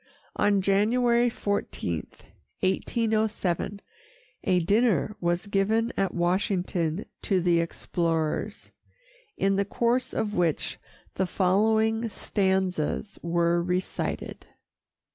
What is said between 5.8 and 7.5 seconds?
at Washington to